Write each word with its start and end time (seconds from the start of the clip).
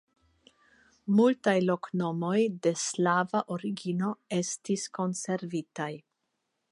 Multaj 1.19 1.53
loknomoj 1.65 2.39
de 2.67 2.73
slava 2.85 3.41
origino 3.57 4.11
estis 4.41 4.87
konservitaj. 5.01 5.91